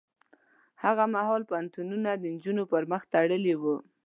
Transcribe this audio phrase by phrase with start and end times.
[0.83, 3.75] هغه مهال پوهنتونونه د نجونو پر مخ تړلي وو.